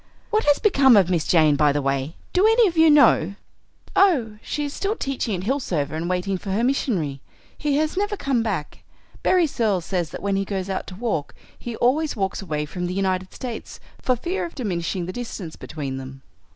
What 0.31 0.45
has 0.45 0.57
become 0.57 0.97
of 0.97 1.11
Miss 1.11 1.27
Jane, 1.27 1.55
by 1.55 1.71
the 1.71 1.79
way? 1.79 2.15
Do 2.33 2.47
any 2.47 2.67
of 2.67 2.75
you 2.75 2.89
know?" 2.89 3.35
"Oh, 3.95 4.39
she 4.41 4.65
is 4.65 4.73
still 4.73 4.95
teaching 4.95 5.35
at 5.35 5.43
Hillsover 5.43 5.91
and 5.93 6.09
waiting 6.09 6.39
for 6.39 6.49
her 6.49 6.63
missionary. 6.63 7.21
He 7.55 7.75
has 7.75 7.95
never 7.95 8.17
come 8.17 8.41
back. 8.41 8.79
Berry 9.21 9.45
Searles 9.45 9.85
says 9.85 10.09
that 10.09 10.23
when 10.23 10.37
he 10.37 10.43
goes 10.43 10.71
out 10.71 10.87
to 10.87 10.95
walk 10.95 11.35
he 11.55 11.75
always 11.75 12.15
walks 12.15 12.41
away 12.41 12.65
from 12.65 12.87
the 12.87 12.95
United 12.95 13.31
States, 13.31 13.79
for 14.01 14.15
fear 14.15 14.43
of 14.43 14.55
diminishing 14.55 15.05
the 15.05 15.13
distance 15.13 15.55
between 15.55 15.97
them." 15.97 16.23